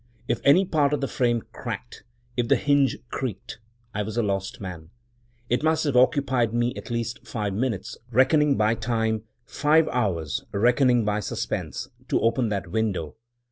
If 0.27 0.41
any 0.43 0.65
part 0.65 0.93
of 0.93 1.01
the 1.01 1.07
frame 1.07 1.43
cracked, 1.53 2.01
if 2.35 2.47
the 2.47 2.55
hinge 2.55 2.97
creaked, 3.11 3.59
I 3.93 4.01
was 4.01 4.17
a 4.17 4.23
lost 4.23 4.59
man! 4.59 4.89
It 5.47 5.61
must 5.61 5.83
have 5.83 5.95
occupied 5.95 6.55
me 6.55 6.73
at 6.75 6.89
least 6.89 7.19
five 7.23 7.53
minutes, 7.53 7.99
reckoning 8.09 8.57
by 8.57 8.73
time— 8.73 9.25
five 9.45 9.87
hours, 9.89 10.43
reckoning 10.51 11.05
by 11.05 11.19
suspense— 11.19 11.87
to 12.09 12.19
open 12.19 12.49
that 12.49 12.65
window. 12.71 13.15